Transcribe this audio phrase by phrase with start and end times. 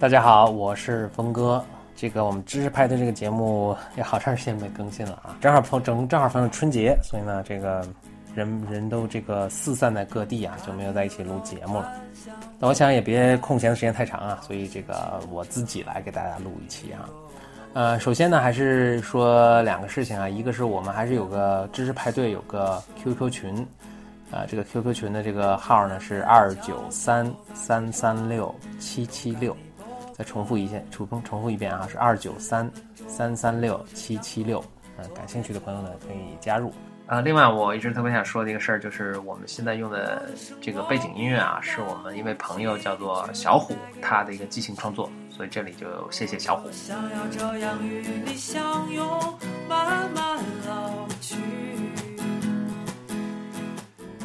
[0.00, 1.62] 大家好，我是峰哥。
[1.94, 7.86] 这个我们知识派对这个节目也好长时间没更新了啊，正好碰正正好碰上春节，所以呢，这个
[8.34, 11.92] 人人都这个四散在各地啊，就没有在一起录节目了。
[12.58, 17.04] 那我想也别空闲的时间太长啊，所以这个我自己来给大家录一期啊。
[17.74, 23.54] 呃，首先呢，还是说两个事情啊，一个是我们还是有个知识派对有个 QQ 群，
[24.30, 29.54] 啊，这个 QQ 群的这个号呢是二九三三三六七七六。
[30.20, 32.70] 再重复一下，重重重复一遍啊，是二九三
[33.08, 34.62] 三三六七七六。
[34.98, 36.70] 嗯，感兴趣的朋友呢可以加入
[37.06, 37.22] 啊。
[37.22, 40.28] 另外，我一直特别想说的一个事儿，就是我们现在用的
[40.60, 46.70] 这个背景音乐啊，是我们一位朋友叫做小虎他的一个即兴创作，所以这里就谢谢小虎。
[46.70, 49.08] 想要这样与你相拥，
[49.70, 50.29] 慢慢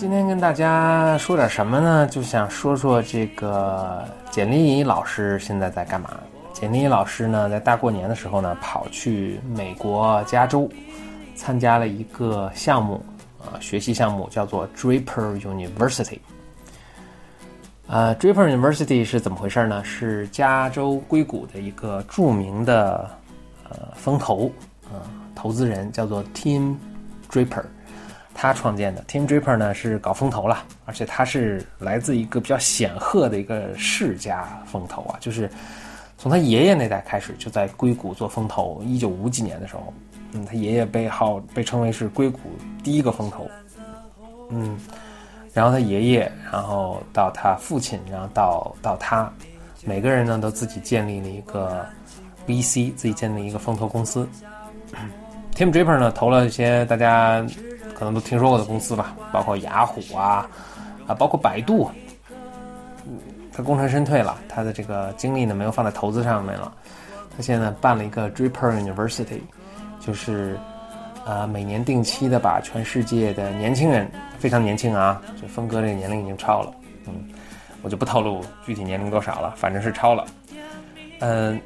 [0.00, 2.06] 今天跟大家说点什么呢？
[2.06, 6.18] 就想说说这个简历怡老师现在在干嘛。
[6.54, 10.66] 简历怡老师呢，在大过年的时候呢，跑去美国加州
[11.34, 13.04] 参加了一个项目，
[13.40, 16.18] 啊，学习项目叫做 Draper University。
[17.86, 19.84] 呃，Draper University 是怎么回事呢？
[19.84, 23.06] 是加州硅谷的一个著名的
[23.68, 24.50] 呃风投，
[24.84, 25.04] 啊，
[25.34, 26.76] 投资人叫做 Tim
[27.30, 27.64] Draper。
[28.42, 35.50] 他创建的 Tim Draper 呢是搞风投了，而且他是来自一个比较显赫的一个世家风投啊，就是
[36.16, 38.82] 从他爷爷那代开始就在硅谷做风投。
[38.86, 39.92] 一九五几年的时候，
[40.32, 42.38] 嗯，他爷爷被号被称为是硅谷
[42.82, 43.46] 第一个风投，
[44.48, 44.74] 嗯，
[45.52, 49.30] 然后他爷爷，然后到他父亲，然后到到他，
[49.84, 51.86] 每个人呢都自己建立了一个
[52.46, 54.26] VC，自己建立一个风投公司。
[55.54, 57.44] Tim Draper 呢投了一些大家。
[58.00, 60.48] 可能都听说过的公司吧，包括雅虎啊，
[61.06, 61.90] 啊，包括百度。
[63.52, 66.72] 他功成身退了，他的这个精力呢没有放在投资上面了。
[67.36, 69.42] 他现在办了一个 Draper University，
[70.00, 70.58] 就是
[71.26, 76.72] 呃每年定期的把全世界的年轻人，非常年轻啊，就峰哥这个年龄已经超了，
[77.06, 77.28] 嗯，
[77.82, 80.24] 我就不透露具体年龄多少了，反正是超了，
[81.18, 81.60] 嗯。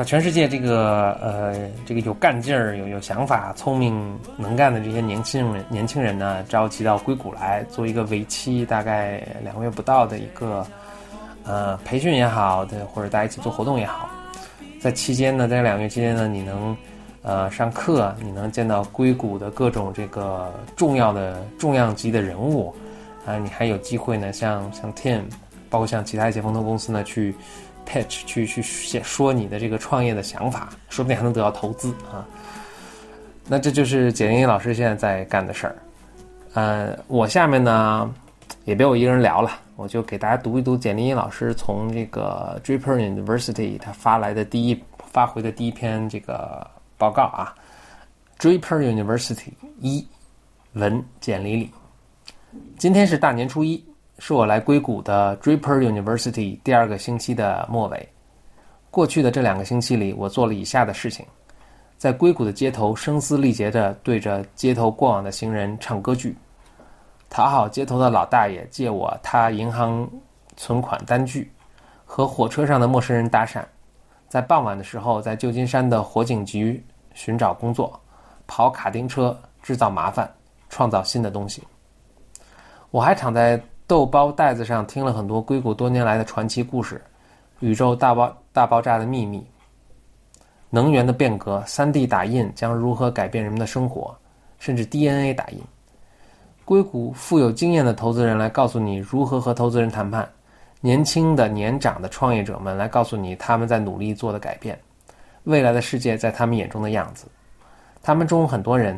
[0.00, 10.66] 把全世界这个呃这个有干劲儿、有有想法、聪明能干的这些年轻人年轻人呢，召集到硅谷来做一个为期大概两个月不到的一个
[11.44, 14.08] 呃培训也好的，或者大家一起做活动也好，
[14.80, 16.74] 在期间呢，在两个月期间呢，你能
[17.20, 22.74] 呃上课，你能见到硅谷的各种这个重要的重量级的人物
[23.26, 25.24] 啊，你还有机会呢，像像 Tim，
[25.68, 27.34] 包括像其他一些风投公司呢去。
[27.86, 32.26] Pitch 去去写说你的这个创业的想法，说不定还能得到投资啊。
[33.46, 35.76] 那这就是简英老师现在在干的事儿。
[36.54, 38.14] 呃，我下面呢
[38.64, 46.64] 也别我一个人聊了，我就给大家读一读简英老师从这个 Draper University 他发来的第一发回的第一篇这个
[46.96, 47.54] 报告啊。
[48.38, 50.06] Draper University 一
[50.72, 51.70] 文简历里，
[52.78, 53.84] 今天是大年初一。
[54.22, 58.06] 是我来硅谷的 Draper University 第二个星期的末尾。
[58.90, 61.24] 过去的这两个星期里，我做了以下的事情：
[61.96, 66.36] 在硅谷的街头声嘶力竭地对着街头过往的行人唱歌剧，
[67.30, 70.06] 讨好街头的老大爷借我他银行
[70.54, 71.50] 存款单据，
[72.04, 73.64] 和火车上的陌生人搭讪，
[74.28, 77.98] 在傍晚的时候在旧金山的火警局寻找工作，
[78.46, 80.30] 跑卡丁车制造麻烦，
[80.68, 81.62] 创造新的东西。
[82.90, 83.58] 我还躺在。
[83.90, 87.02] 豆包袋子上听了很多硅谷多年来的传奇故事，
[87.58, 89.44] 宇宙大爆大爆炸的秘密，
[90.70, 94.16] 能源的变革，3D 打印将如何改变人们的生活，
[94.60, 95.58] 甚至 DNA 打印。
[96.64, 100.30] 硅谷富有经验的投资人来告诉你如何和投资人谈判，
[100.80, 104.78] 年轻的年长的创业者们来告诉你他们在努力做的改变，
[105.42, 107.26] 未来的世界在他们眼中的样子。
[108.00, 108.96] 他们中很多人，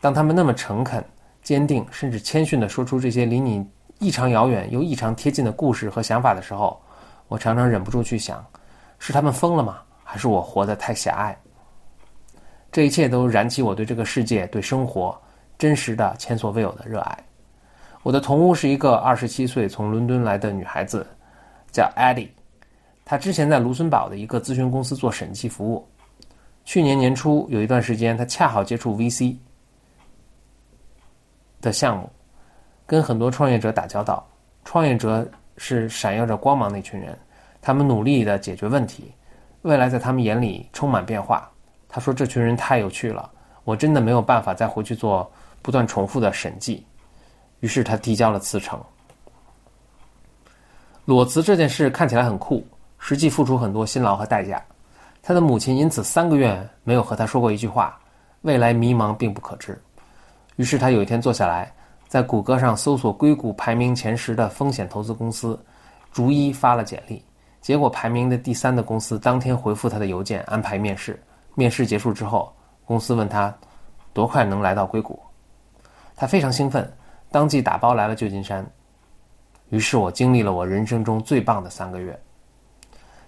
[0.00, 1.04] 当他们那么诚恳、
[1.42, 3.66] 坚定，甚至谦逊地说出这些离你。
[4.00, 6.80] 异常遥远又异常贴近的故事和想法的时候，
[7.28, 8.44] 我常常忍不住去想：
[8.98, 9.82] 是他们疯了吗？
[10.02, 11.38] 还是我活得太狭隘？
[12.72, 15.16] 这一切都燃起我对这个世界、对生活
[15.58, 17.18] 真实的、前所未有的热爱。
[18.02, 21.06] 我的同屋是一个二十七岁从伦敦来的女孩子，
[21.70, 22.30] 叫 Eddie。
[23.04, 25.86] 她之前在卢森堡的一个咨询公司做审计服务。
[26.64, 29.36] 去年年初有一段时间，她恰好接触 VC
[31.60, 32.10] 的项目。
[32.90, 34.26] 跟很多创业者打交道，
[34.64, 35.24] 创业者
[35.56, 37.16] 是闪耀着光芒的一群人，
[37.62, 39.14] 他们努力的解决问题，
[39.62, 41.48] 未来在他们眼里充满变化。
[41.88, 43.30] 他说：“这群人太有趣了，
[43.62, 45.30] 我真的没有办法再回去做
[45.62, 46.84] 不断重复的审计。”
[47.60, 48.76] 于是他递交了辞呈。
[51.04, 52.66] 裸辞这件事看起来很酷，
[52.98, 54.60] 实际付出很多辛劳和代价。
[55.22, 57.96] 他的母亲因此三个月没有和他说过一句话，
[58.40, 59.80] 未来迷茫并不可知。
[60.56, 61.72] 于是他有一天坐下来，
[62.10, 65.56] 在谷歌上搜索硅谷排名前十的风险投资公司，
[66.10, 67.24] 逐一发了简历。
[67.60, 71.22] 结果排名的第三的公司当天回复他的邮件，安排面试。
[71.54, 72.52] 面试结束之后，
[72.84, 73.56] 公司问他
[74.12, 75.20] 多快能来到硅谷，
[76.16, 76.92] 他非常兴奋，
[77.30, 78.68] 当即打包来了旧金山。
[79.68, 82.20] 于是我经历了我人生中最棒的三个月。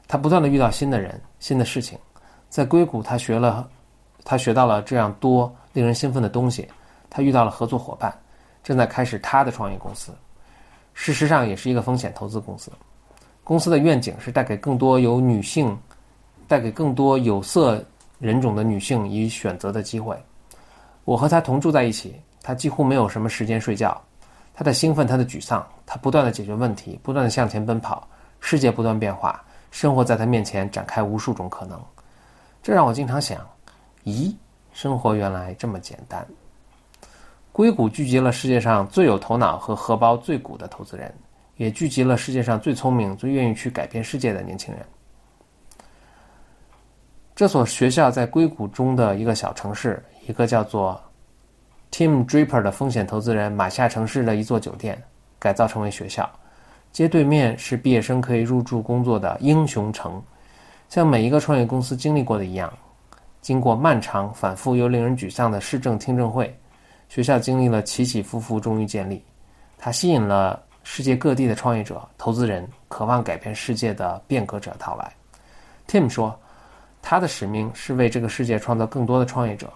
[0.09, 1.97] 他不断的遇到新的人、新的事情，
[2.49, 3.71] 在硅谷他学了，
[4.25, 6.69] 他学到了这样多令人兴奋的东西。
[7.09, 8.13] 他遇到了合作伙伴，
[8.63, 10.13] 正在开始他的创业公司，
[10.95, 12.71] 事实上也是一个风险投资公司。
[13.45, 15.77] 公司的愿景是带给更多有女性，
[16.47, 17.85] 带给更多有色
[18.19, 20.17] 人种的女性以选择的机会。
[21.05, 24.01] 我和他同住在一起，他几乎没有什么时间睡觉。
[24.55, 28.07] 他的兴奋，他的沮丧，他不断的解决问题，不断的向前奔跑。
[28.39, 31.81] 世界不断变化，生活在他面前展开无数种可能。
[32.63, 33.41] 这让我经常想：
[34.05, 34.35] 咦，
[34.73, 36.27] 生活原来这么简单。
[37.53, 41.13] 硅谷聚集了世界上最有头脑和荷包最鼓的投资人。
[41.59, 44.85] 也聚集了世界上最聪明、最愿意去改变世界的年轻人。
[47.37, 51.01] 这所学校在硅谷中的一个小城市，一个叫做
[51.93, 55.01] Tim Draper 的风险投资人买下城市的一座酒店，
[55.39, 56.29] 改造成为学校。
[56.91, 60.21] 街对面是毕业生可以入住工作的英雄城。
[60.89, 62.73] 像每一个创业公司经历过的一样，
[63.41, 66.59] 经过漫长、反复又令人沮丧的市政听证会，
[67.13, 69.23] 学校经历了起起伏伏，终于建立。
[69.77, 70.63] 它吸引了。
[70.83, 75.13] 世界各地的创业者、投资人渴望改变世界的变革者到来。
[75.87, 76.37] Tim 说，
[77.03, 79.71] 他的使命是为这个世界创造更多的创业者，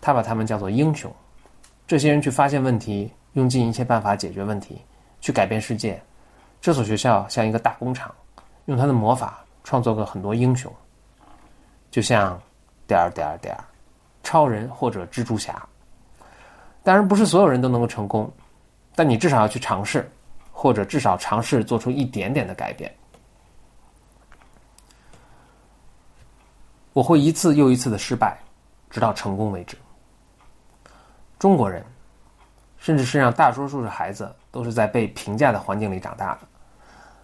[0.00, 1.14] 他把他们叫做英雄。
[1.86, 4.80] 这些人去发现问题，用尽一切办法解决问题，
[5.20, 6.02] 去改变世界。
[6.62, 8.12] 这所学校像一个大工厂，
[8.64, 10.72] 用他的魔法创作了很多英雄，
[11.92, 12.40] 就像
[12.88, 13.62] 点儿点儿点儿，
[14.24, 15.64] 超人或者蜘蛛侠。
[16.82, 18.32] 当然，不是所有人都能够成功，
[18.94, 20.10] 但你至少要去尝试。
[20.52, 22.94] 或者至少尝试做出一点点的改变。
[26.92, 28.38] 我会一次又一次的失败，
[28.90, 29.74] 直到成功为止。
[31.38, 31.82] 中国人，
[32.76, 36.40] 甚至是让大多数的孩子，都是在被评价的环境里长大的。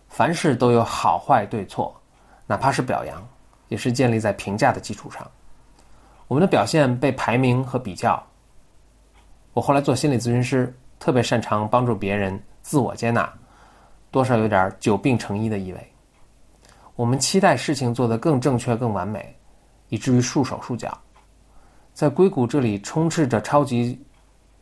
[0.09, 1.95] 凡事都有好坏对错，
[2.47, 3.23] 哪怕是表扬，
[3.69, 5.31] 也是建立在评价的基础上。
[6.27, 8.27] 我们的表现被排名和比较。
[9.57, 12.39] 我后来做心理咨询师，特别擅长帮助别人。
[12.61, 13.33] 自我接纳，
[14.11, 15.93] 多少有点久病成医的意味。
[16.95, 19.35] 我们期待事情做得更正确、更完美，
[19.89, 21.01] 以至于束手束脚。
[21.95, 23.99] 在硅谷这里充斥着超级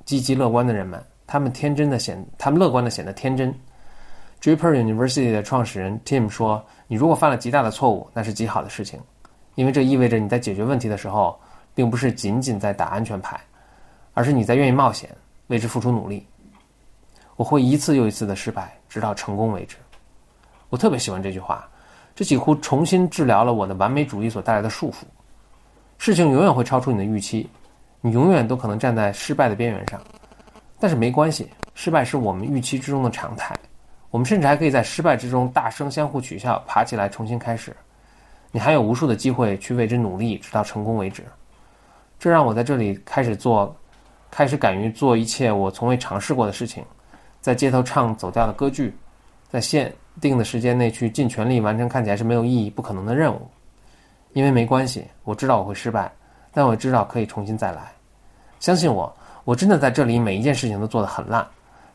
[0.05, 3.53] 积极乐观的人们，他们天真的显，他们乐观的显得天真。
[4.41, 9.01] Draper University 的创始人 Tim 说：“你如果犯了极大的错误，那是极好的事情，
[9.57, 11.37] 因为这意味着你在解决问题的时候，
[11.75, 13.41] 并不是仅仅在打安全牌，
[14.15, 15.11] 而是你在愿意冒险，
[15.49, 16.27] 为之付出努力。”
[17.37, 19.77] 我会一次又一次的失败，直到成功为止。
[20.71, 21.69] 我特别喜欢这句话，
[22.15, 25.03] 这几乎重新治疗了我的完美主义所带来的束缚。
[25.99, 27.49] 事情永远会超出你的预期，
[28.01, 30.01] 你永远都可能站在失败的边缘上。
[30.79, 33.57] 但是没关系，失败是我们预期之中的常态。
[34.11, 37.75] 我们甚至还可以在失败之中大声相互取笑，爬起来重新开始。
[38.53, 41.25] 你还有无数的机会去为之努力，直到成功为止。
[42.19, 43.75] 这让我在这里开始做，
[44.35, 46.85] 开始敢于做一切我从未尝试过的事情。
[47.41, 48.93] 在街头唱走调的歌剧，
[49.49, 53.49] 在限定的时间内去尽全力完成看起来是没有意义、不可能的任务，
[54.33, 56.11] 因为没关系，我知道我会失败，
[56.53, 57.93] 但我知道可以重新再来。
[58.59, 59.15] 相信我，
[59.45, 61.47] 我真的在这里每一件事情都做得很烂，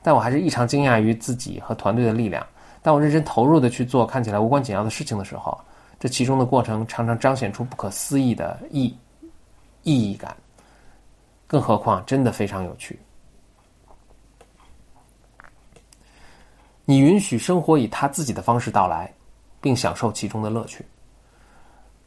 [0.01, 2.41] 但我还是异常惊讶于自己和团队的力量。
[2.81, 5.60] 当我认真投入的去做看起来无关紧要的事情的时候，
[6.00, 8.96] 这其中的过程常常彰显出不可思议的意
[9.84, 10.34] 意义感，
[11.50, 13.00] 更何况真的非常有趣。
[16.86, 19.12] 你允许生活以他自己的方式到来，
[19.60, 20.86] 并享受其中的乐趣。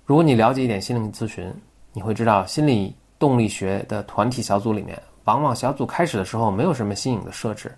[0.07, 1.53] 如果你了解一点心理咨询，
[1.93, 7.77] 你会知道，心理动力学的团体小组里面，往往小组开始的时候没有什么新颖的设置，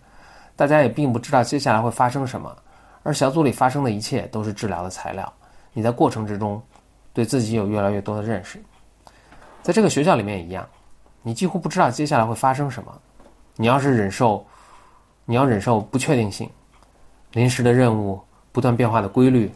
[0.56, 2.54] 大家也并不知道接下来会发生什么，
[3.02, 5.32] 而小组里发生的一切都是治疗的材料。
[5.72, 6.62] 你在过程之中，
[7.14, 8.62] 对自己有越来越多的认识。
[9.62, 10.68] 在这个学校里面也一样，
[11.26, 13.00] 你几乎不知道接下来会发生什么。
[13.56, 14.46] 你要是忍受，
[15.24, 16.48] 你要忍受不确定性。
[17.32, 18.20] 临时的任务，
[18.52, 19.50] 不断变化的规律，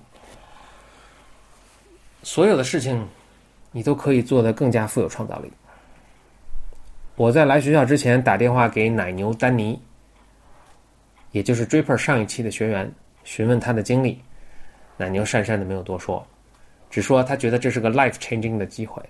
[2.22, 3.06] 所有的事情，
[3.70, 5.52] 你都可以做得更加富有创造力。
[7.16, 9.78] 我在来学校之前打电话给奶牛丹尼，
[11.32, 12.90] 也就是 Draper 上一期的学员，
[13.24, 14.20] 询问他的经历。
[14.96, 16.26] 奶牛讪讪的没有多说，
[16.88, 19.02] 只说他觉得这是个 life changing 的机会。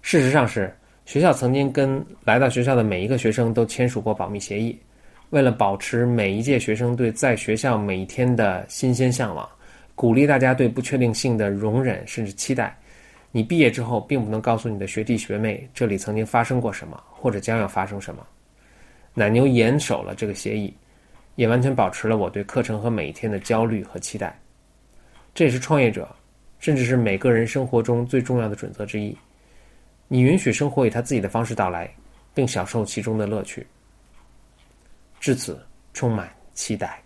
[0.00, 0.74] 事实上是，
[1.06, 4.76] 学校曾经跟来到学校的每一个学生都签署过保密协议，
[5.30, 9.48] 为了保持每一届学生对在学校每一天的新鲜向往，
[9.94, 12.76] 鼓励大家对不确定性的容忍甚至期待。
[13.30, 18.26] 你毕业之后，并不能告诉你的学弟学妹这里曾经发生过什么，或者将要发生什么。
[19.14, 20.74] 奶牛严守了这个协议，
[21.36, 24.36] 也完全保持了我对课程和每一天的焦虑和期待。
[25.32, 26.08] 这也是创业者，
[26.58, 29.16] 甚至是每个人生活中最重要的准则之一。
[30.08, 31.92] 你允许生活以他自己的方式到来，
[32.34, 33.66] 并享受其中的乐趣。
[35.18, 35.60] 至此，
[35.92, 37.02] 充满期待。